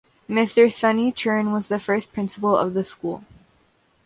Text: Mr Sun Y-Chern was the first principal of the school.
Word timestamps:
Mr 0.27 0.73
Sun 0.73 0.97
Y-Chern 0.97 1.51
was 1.51 1.67
the 1.67 1.77
first 1.77 2.11
principal 2.11 2.57
of 2.57 2.73
the 2.73 2.83
school. 2.83 3.23